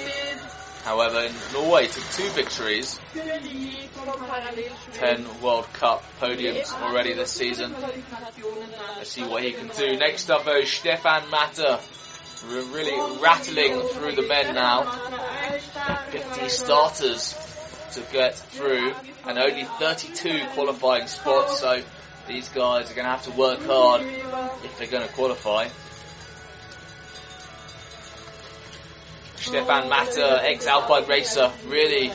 [0.86, 3.00] However, in Norway took two victories,
[4.94, 7.76] 10 World Cup podiums already this season.
[8.98, 9.98] Let's see what he can do.
[9.98, 11.80] Next up though, Stefan Matter.
[12.48, 14.84] We're really rattling through the men now.
[16.12, 17.36] 50 starters
[17.94, 18.94] to get through
[19.26, 21.82] and only 32 qualifying spots, so
[22.28, 25.68] these guys are going to have to work hard if they're going to qualify.
[29.38, 32.12] Stefan Matter, ex-Alpine racer, really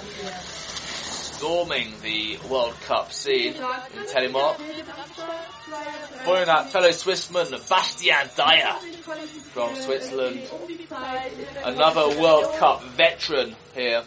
[1.44, 4.56] storming the World Cup scene in Telemark.
[6.24, 8.78] Following that, fellow Swissman Bastien Dayer
[9.52, 10.42] from Switzerland,
[11.64, 14.04] another World Cup veteran here.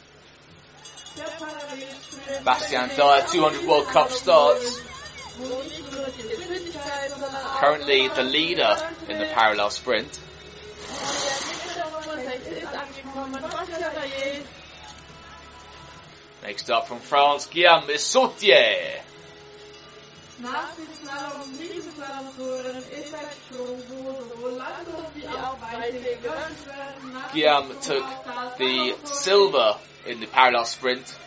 [2.43, 4.81] Bastien Dayer, 200 World Cup starts,
[7.59, 8.75] currently the leader
[9.09, 10.19] in the parallel sprint.
[16.43, 19.01] Next up from France, Guillaume Sautier.
[27.33, 28.05] Guillaume took
[28.57, 29.75] the silver
[30.07, 31.17] in the parallel sprint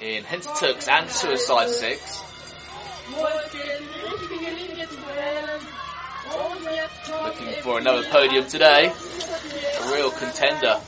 [0.00, 2.22] in Hintertux and Suicide 6.
[3.10, 5.60] Wo es gilt, die richtige Linie zu wählen.
[6.34, 8.88] Und jetzt kommt Looking for another podium today.
[8.88, 10.80] A real contender.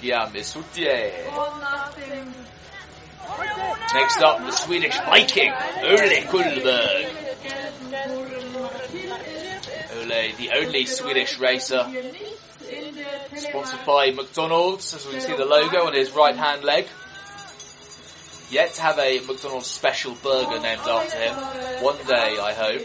[0.00, 0.34] Guillaume
[3.94, 5.52] Next up, the Swedish Viking,
[5.82, 7.06] Ole Kullberg.
[9.96, 11.86] Ole, the only Swedish racer
[13.36, 16.86] sponsored by McDonald's, as we can see the logo on his right hand leg.
[18.50, 21.34] Yet to have a McDonald's special burger named after him.
[21.82, 22.82] One day, I hope.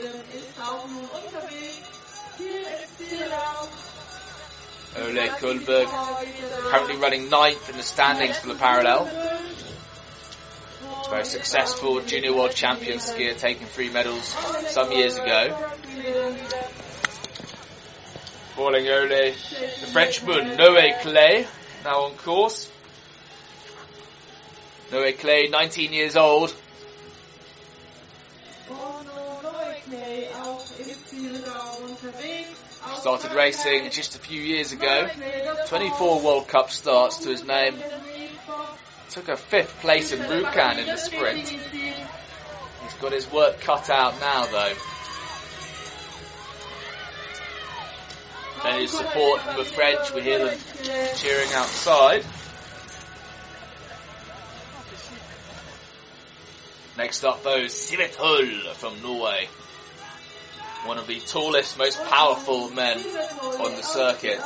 [4.98, 5.88] Ole Kullberg
[6.72, 9.06] currently running ninth in the standings for the parallel.
[11.10, 14.26] Very successful junior world champion skier, taking three medals
[14.70, 15.72] some years ago.
[18.60, 21.48] Falling Ole, the Frenchman Noé Clay,
[21.86, 22.70] now on course.
[24.92, 26.54] Noé Clay, 19 years old,
[32.98, 35.08] started racing just a few years ago.
[35.70, 37.76] 24 World Cup starts to his name.
[39.12, 41.48] Took a fifth place in Rjukan in the sprint.
[41.48, 44.74] He's got his work cut out now though.
[48.66, 50.14] Of support the French.
[50.14, 50.60] We hear them
[51.16, 52.26] cheering outside.
[56.98, 59.48] Next up though, Sivet Hull from Norway.
[60.86, 64.42] One of the tallest, most powerful men on the circuit.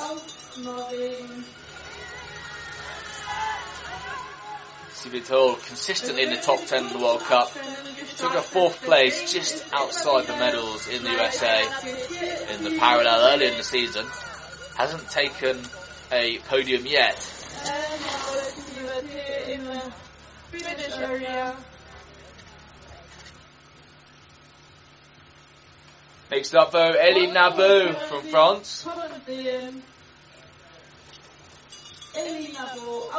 [5.04, 7.52] Sivet Hull consistently in the top 10 of the World Cup.
[8.16, 11.66] Took a fourth place just outside the medals in the USA
[12.56, 14.06] in the parallel early in the season.
[14.78, 15.60] Hasn't taken
[16.10, 17.16] a podium yet.
[26.32, 28.88] Next up though, Elie Nabou from France.
[28.88, 29.84] Um,
[32.16, 33.10] Elie Nabou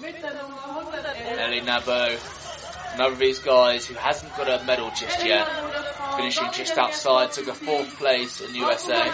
[0.00, 1.38] mit der Nummer 111.
[1.38, 2.16] Elie Nabou,
[2.94, 5.46] another of these guys who hasn't got a medal just yet.
[6.16, 9.08] Finishing just outside, took a fourth place in USA.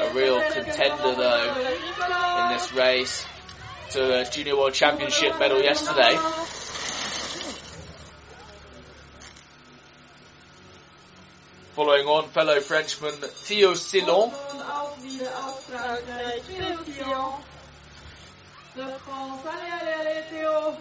[0.00, 1.54] A real contender though
[2.42, 3.24] in this race
[3.90, 6.16] to a Junior World Championship medal yesterday.
[11.74, 14.30] Following on, fellow Frenchman Theo Sillon.
[18.74, 20.76] Theo.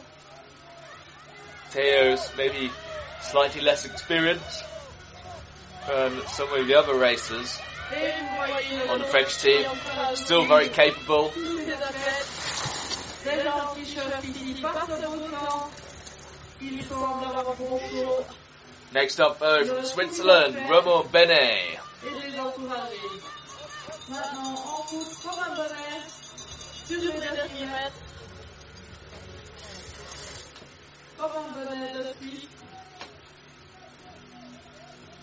[1.72, 2.72] Theo's maybe
[3.22, 4.64] slightly less experienced
[5.88, 7.60] than some of the other racers
[8.90, 9.68] on the French team.
[10.16, 11.34] Still very capable.
[18.94, 21.80] Next up, from Switzerland, Romain Benet.
[26.96, 27.12] Les encourager.
[27.12, 28.00] Maintenant, on pousse comme un bonnet sur le dernier mètre.
[31.18, 32.48] Comme un bonnet de Suisse.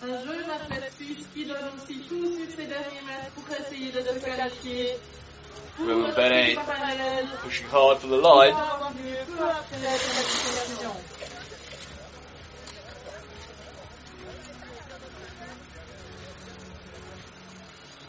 [0.00, 4.00] Un jeune athlète suisse qui donne aussi tout sur ses derniers mètres pour essayer de
[4.00, 4.98] se qualifier.
[5.76, 6.56] Pour Romain Benet.
[7.42, 8.54] Pushing hard for the line.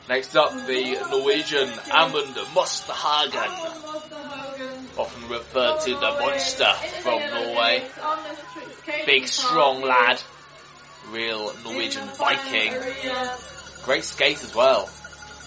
[0.09, 3.51] Next up, the Norwegian Amund Mosterhagen.
[4.97, 7.83] Often referred to the monster from Norway.
[9.05, 10.19] Big, strong lad.
[11.11, 12.73] Real Norwegian Viking.
[13.83, 14.89] Great skate as well.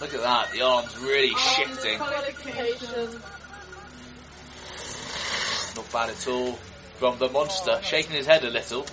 [0.00, 1.98] Look at that, the arms really shifting.
[5.74, 6.52] Not bad at all
[7.00, 8.86] from the monster, shaking his head a little.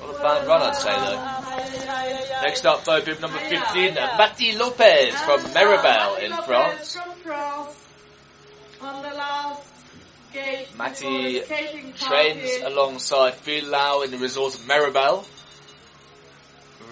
[0.00, 2.42] Not a bad run, I'd say though.
[2.42, 6.98] Next up, though, bib number 15, Matti Lopez from Meribel in France.
[10.76, 11.40] Matti
[11.98, 15.24] trains alongside Phil Lau in the resort of Meribel.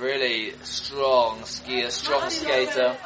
[0.01, 2.97] Really strong skier, strong skater.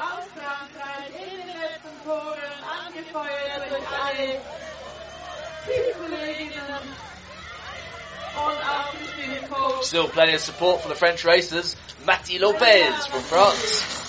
[9.83, 11.77] Still plenty of support for the French racers.
[12.07, 14.03] Matti Lopez from France.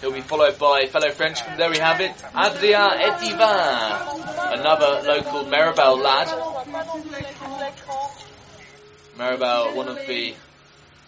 [0.00, 6.00] He'll be followed by fellow Frenchman, there we have it, Adrien Etivin, another local Meribel
[6.00, 6.28] lad.
[9.16, 10.34] Meribel, one of the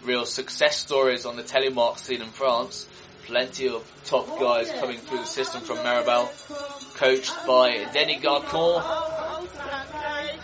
[0.03, 2.87] real success stories on the telemark scene in France.
[3.27, 6.27] Plenty of top guys coming through the system from Meribel,
[6.95, 8.81] coached by Denis Garcon.
[8.83, 10.39] Aus Frankreich.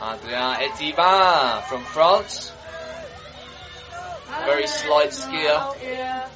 [0.00, 2.52] Adrien Etivin from France.
[4.44, 5.74] Very slight skier.
[5.82, 6.30] Er.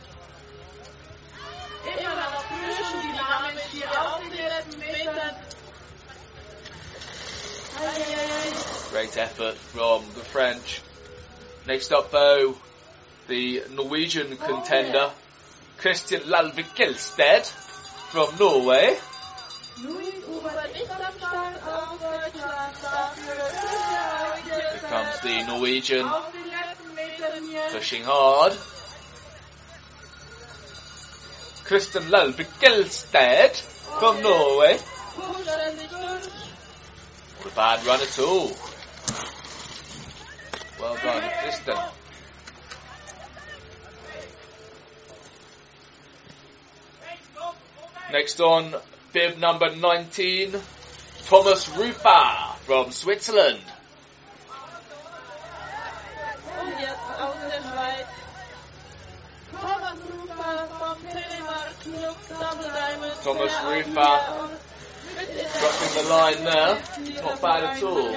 [8.90, 10.82] Great effort from the French.
[11.66, 12.56] Next up though,
[13.28, 15.10] the Norwegian contender,
[15.78, 17.46] Christian Lalvik Gilsted
[18.10, 18.98] from Norway.
[24.44, 26.08] Here comes the Norwegian
[27.70, 28.52] pushing hard.
[31.64, 33.56] Christian Lalvik Gilsted
[33.98, 34.78] from Norway.
[35.16, 36.28] Not
[37.46, 38.52] a bad run at all.
[40.78, 41.78] Well done, Christian.
[48.12, 48.74] Next on,
[49.14, 50.54] bib number 19,
[51.24, 53.60] Thomas Rufer from Switzerland.
[63.22, 64.58] Thomas Rufer
[65.14, 67.22] Crossing the line there.
[67.22, 68.16] Not bad at all.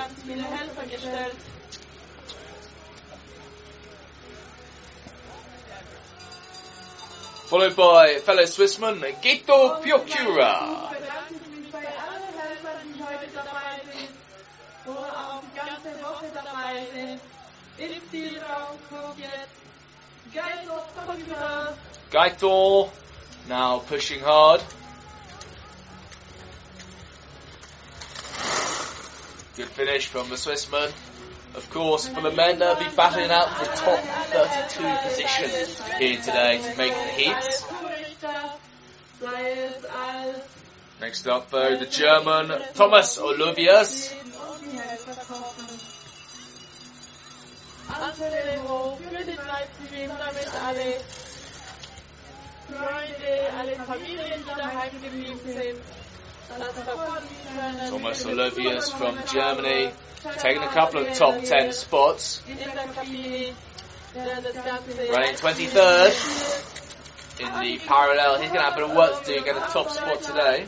[7.46, 10.91] Followed by fellow Swissman Gito Piocura.
[14.86, 17.21] Oder auch die ganze Woche dabei sind.
[17.77, 19.55] Im Zielraum kommt jetzt
[23.47, 24.61] now pushing hard.
[29.55, 30.91] Good finish from the Swissman.
[31.55, 35.49] Of course, for the men, they'll be battling out the top 32 position
[35.97, 37.63] here today to make the heats.
[40.99, 44.13] Next up, though, the German Thomas Oliviers.
[44.80, 46.05] Verfolgen können.
[57.89, 59.91] Thomas Oliviers from Germany,
[60.38, 62.41] taking a couple of top 10 spots,
[65.11, 66.13] running 23rd
[67.39, 68.39] in the parallel.
[68.39, 70.67] He's going to have a bit of work to do, get a top spot today.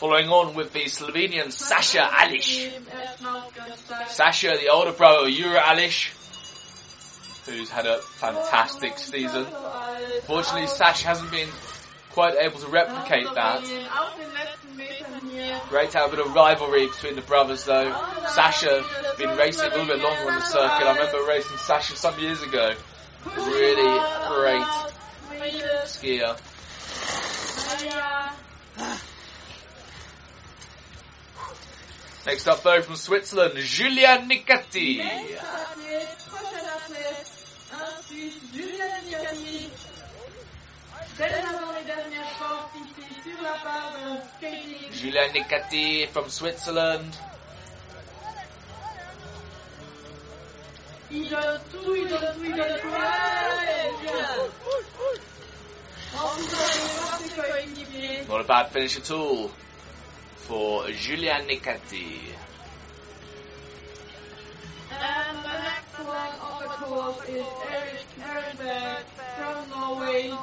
[0.00, 2.72] Following on with the Slovenian Sasha Alish.
[4.08, 6.08] Sasha, the older brother of Jura Alish,
[7.44, 9.44] who's had a fantastic season.
[10.22, 11.50] Fortunately, Sasha hasn't been
[12.12, 13.60] quite able to replicate that.
[15.68, 17.94] Great to have a bit of rivalry between the brothers though.
[18.28, 18.82] Sasha
[19.18, 20.86] been racing a little bit longer on the circuit.
[20.86, 22.72] I remember racing Sasha some years ago.
[23.36, 24.66] Really great
[25.84, 26.40] skier.
[28.82, 29.02] Ah.
[32.30, 35.02] Next up though from Switzerland, Julian Nicati.
[44.92, 47.18] Julian Nicati from Switzerland.
[58.28, 59.50] Not a bad finish at all
[60.46, 62.18] for Julian Nicati.
[64.92, 69.04] And the next one on the course is Eric Ehrenberg
[69.36, 70.34] from Norway.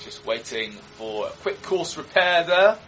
[0.00, 2.78] Just waiting for a quick course repair there.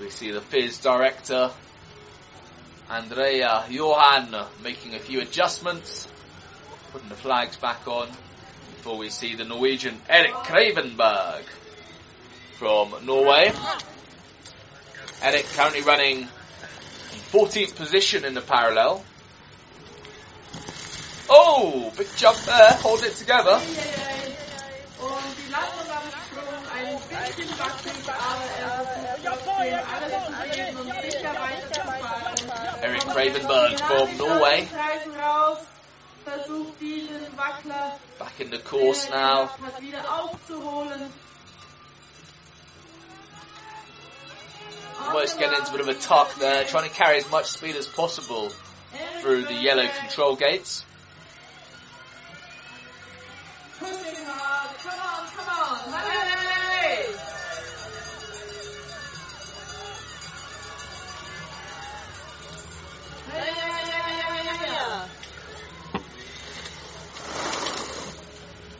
[0.00, 1.50] We see the FIS director,
[2.88, 6.08] Andrea Johan, making a few adjustments,
[6.92, 8.08] putting the flags back on
[8.76, 11.42] before we see the Norwegian Erik Kravenberg
[12.58, 13.52] from Norway.
[15.22, 16.26] Erik currently running
[17.30, 19.04] 14th position in the parallel.
[21.30, 23.50] Oh, big jump there, hold it together.
[23.50, 23.62] Er.
[32.82, 34.68] Erik Kravenberg from Norway.
[38.18, 39.50] Back in the course now.
[45.00, 47.76] Almost getting into a bit of a tuck there, trying to carry as much speed
[47.76, 48.50] as possible
[49.20, 50.84] through the yellow control gates.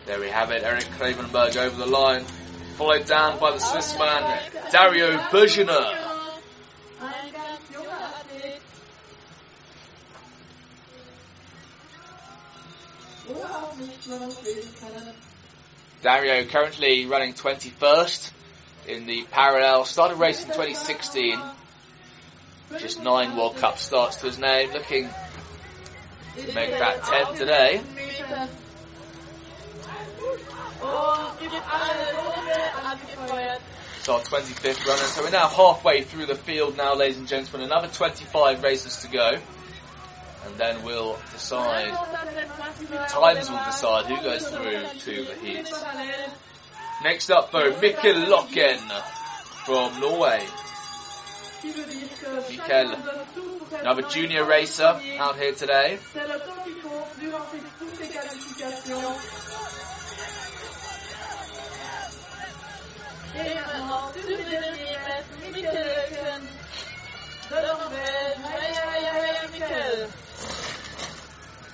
[0.09, 2.25] There we have it, Eric Kravenberg over the line,
[2.79, 4.41] followed down by the Swiss man
[4.73, 5.69] Dario Bergener.
[6.99, 8.39] Ein ganz junger Athlet.
[8.43, 8.67] Oder auch nicht, man muss lesen
[13.01, 13.18] können.
[16.03, 18.33] Dario currently running 21st
[18.87, 21.39] in the parallel, started racing 2016,
[22.79, 25.11] just nine World Cup starts to his name, looking
[26.37, 27.83] to make that 10 today.
[33.99, 37.67] It's our 25th runner, so we're now halfway through the field now, ladies and gentlemen.
[37.67, 39.39] Another 25 races to go,
[40.49, 41.93] and then we'll decide.
[43.09, 45.85] Times will decide who goes through to the heats.
[47.03, 48.79] Next up, though, Mikkel Lokken
[49.65, 50.45] from Norway.
[52.49, 55.99] Mikkel, another junior racer out here today.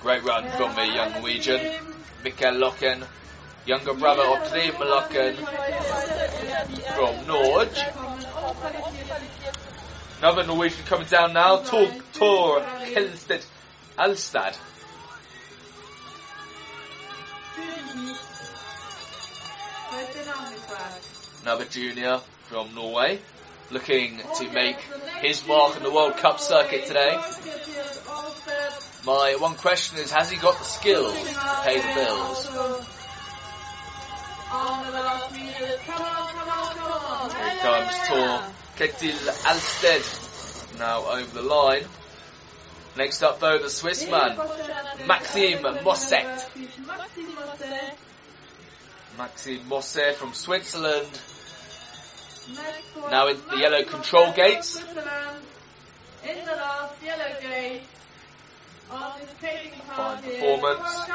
[0.05, 1.59] Great run from the young Norwegian.
[2.23, 3.03] Mikkel Lokken,
[3.65, 5.35] younger brother of Trym Lokken.
[6.95, 7.79] from Norge.
[10.19, 12.61] Another Norwegian coming down now, Tor, Tor
[12.93, 13.43] Kelsted
[13.97, 14.55] Alstad.
[21.41, 23.19] Another junior from Norway,
[23.71, 24.77] looking to make
[25.21, 27.19] his mark on the World Cup circuit today.
[29.05, 32.47] My one question is, has he got the skills to pay the bills?
[37.35, 38.41] Here comes Tor
[38.77, 41.85] Ketil Alsted now over the line.
[42.97, 44.37] Next up though, the Swiss man,
[45.05, 46.49] Maxime Mosset.
[49.19, 51.21] Maxime Mosse from Switzerland.
[53.11, 54.83] Now in the yellow control gates.
[60.21, 61.05] Performance.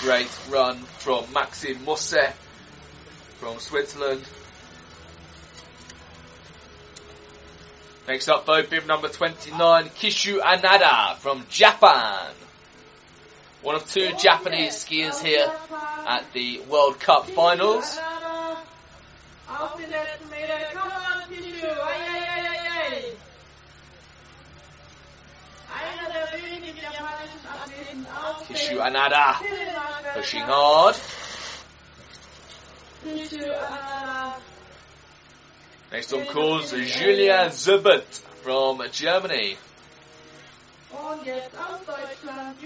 [0.00, 2.14] Great run from Maxime Mosse
[3.38, 4.22] from Switzerland.
[8.06, 12.30] Next up though, bib number 29, Kishu Anada from Japan.
[13.66, 15.50] One of two Japanese skiers here
[16.06, 17.98] at the World Cup finals.
[28.46, 28.78] Kishu.
[28.78, 29.34] Anada
[30.14, 30.94] pushing hard.
[35.90, 39.56] Next on course, Julien Zubert from Germany.
[40.92, 41.05] Und jetzt aus Deutschland.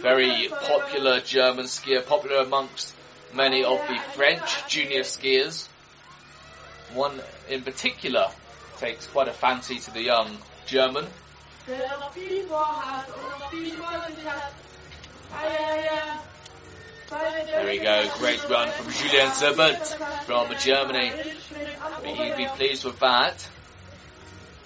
[0.00, 2.94] Very popular German skier, popular amongst
[3.34, 5.68] many of the French junior skiers.
[6.94, 8.28] One in particular
[8.78, 11.06] takes quite a fancy to the young German.
[11.66, 11.78] There
[17.66, 19.86] we go, great run from Julien Zubert
[20.24, 21.12] from Germany.
[22.04, 23.48] He'd be pleased with that.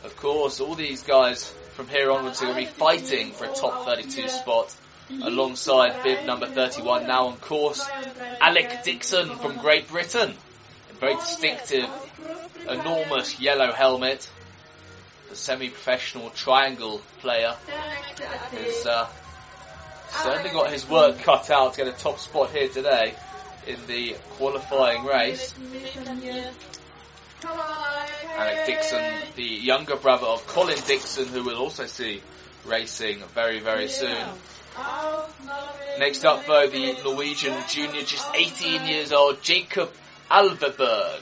[0.05, 3.53] Of course, all these guys from here onwards are going to be fighting for a
[3.53, 4.75] top 32 spot
[5.11, 7.85] alongside bib number 31 now on course,
[8.41, 10.35] Alec Dixon from Great Britain.
[10.91, 11.89] A very distinctive,
[12.69, 14.31] enormous yellow helmet.
[15.31, 17.55] The semi-professional triangle player
[18.53, 19.09] has uh,
[20.11, 23.15] certainly got his work cut out to get a top spot here today
[23.67, 25.55] in the qualifying race.
[27.47, 29.05] Alec Dixon,
[29.37, 32.23] the younger brother of Colin Dixon, who we'll also see
[32.65, 34.27] racing very, very soon.
[35.99, 39.93] Next up, though, the Norwegian junior, just 18 years old, Jacob
[40.31, 41.21] Alverberg.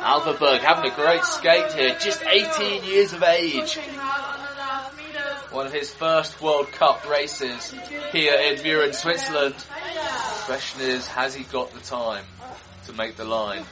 [0.00, 3.78] Alverberg having a great skate here, just 18 years of age.
[5.50, 7.74] One of his first World Cup races
[8.12, 9.54] here in Mürren, Switzerland.
[9.54, 12.24] The question is, has he got the time
[12.86, 13.64] to make the line?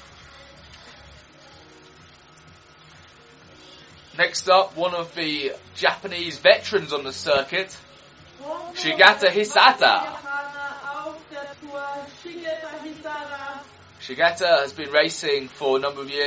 [4.16, 7.77] Next up, one of the Japanese veterans on the circuit,
[8.72, 10.16] Shigata Hisata.
[14.01, 16.24] Shigata has been racing for a number of years.